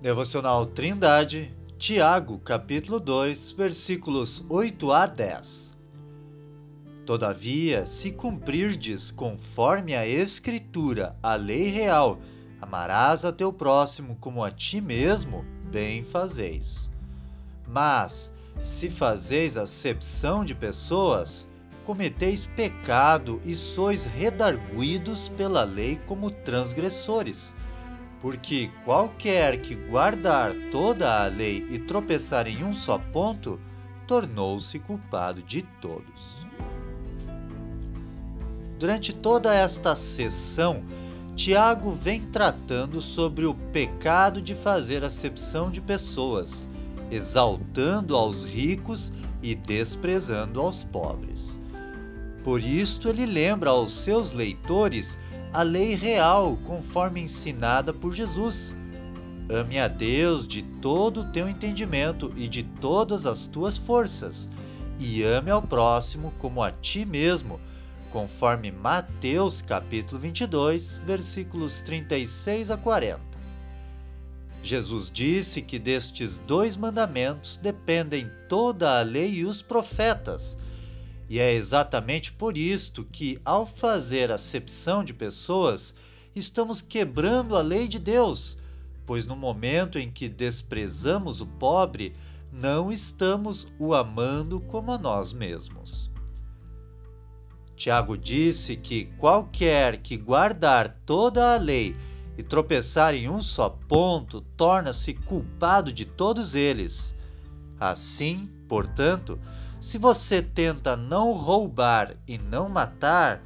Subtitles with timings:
[0.00, 5.74] Devocional Trindade, Tiago, capítulo 2, versículos 8 a 10.
[7.04, 12.18] Todavia, se cumprirdes conforme a Escritura, a lei real,
[12.62, 16.90] amarás a teu próximo como a ti mesmo, bem fazeis.
[17.68, 18.32] Mas,
[18.62, 21.46] se fazeis acepção de pessoas,
[21.84, 27.54] cometeis pecado e sois redarguidos pela lei como transgressores
[28.20, 33.58] porque qualquer que guardar toda a lei e tropeçar em um só ponto,
[34.06, 36.46] tornou-se culpado de todos.
[38.78, 40.82] Durante toda esta sessão,
[41.34, 46.68] Tiago vem tratando sobre o pecado de fazer acepção de pessoas,
[47.10, 51.58] exaltando aos ricos e desprezando aos pobres.
[52.44, 55.18] Por isto, ele lembra aos seus leitores
[55.52, 58.74] a lei real conforme ensinada por Jesus.
[59.48, 64.48] Ame a Deus de todo o teu entendimento e de todas as tuas forças,
[64.98, 67.60] e ame ao próximo como a ti mesmo,
[68.12, 73.20] conforme Mateus capítulo 22, versículos 36 a 40.
[74.62, 80.56] Jesus disse que destes dois mandamentos dependem toda a lei e os profetas
[81.30, 85.94] e é exatamente por isto que, ao fazer acepção de pessoas,
[86.34, 88.58] estamos quebrando a lei de Deus,
[89.06, 92.16] pois no momento em que desprezamos o pobre,
[92.52, 96.10] não estamos o amando como a nós mesmos.
[97.76, 101.94] Tiago disse que qualquer que guardar toda a lei
[102.36, 107.14] e tropeçar em um só ponto torna-se culpado de todos eles.
[107.78, 109.38] Assim, portanto,
[109.80, 113.42] se você tenta não roubar e não matar,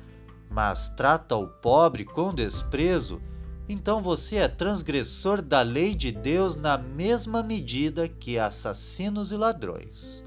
[0.51, 3.23] mas trata o pobre com desprezo,
[3.69, 10.25] então você é transgressor da lei de Deus na mesma medida que assassinos e ladrões.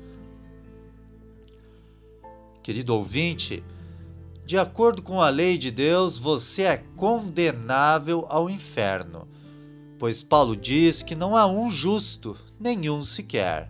[2.64, 3.64] Querido ouvinte,
[4.46, 9.28] de acordo com a lei de Deus, você é condenável ao inferno,
[10.00, 13.70] pois Paulo diz que não há um justo, nenhum sequer.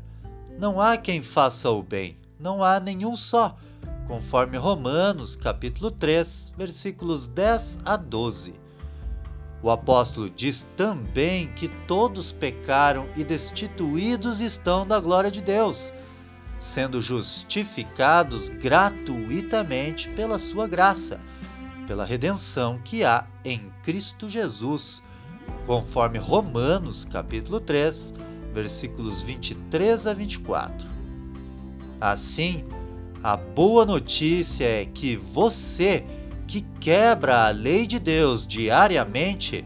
[0.58, 3.58] Não há quem faça o bem não há nenhum só,
[4.08, 8.54] conforme Romanos, capítulo 3, versículos 10 a 12.
[9.62, 15.94] O apóstolo diz também que todos pecaram e destituídos estão da glória de Deus,
[16.60, 21.20] sendo justificados gratuitamente pela sua graça,
[21.88, 25.02] pela redenção que há em Cristo Jesus,
[25.66, 28.14] conforme Romanos, capítulo 3,
[28.54, 30.97] versículos 23 a 24.
[32.00, 32.64] Assim,
[33.24, 36.06] a boa notícia é que você,
[36.46, 39.66] que quebra a lei de Deus diariamente,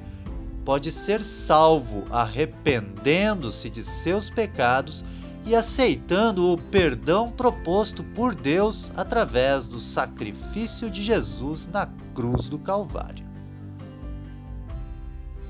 [0.64, 5.03] pode ser salvo arrependendo-se de seus pecados
[5.46, 12.59] e aceitando o perdão proposto por Deus através do sacrifício de Jesus na cruz do
[12.59, 13.25] Calvário.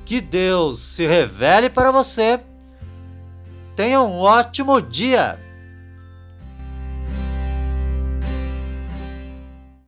[0.06, 2.42] Que Deus se revele para você.
[3.76, 5.51] Tenha um ótimo dia!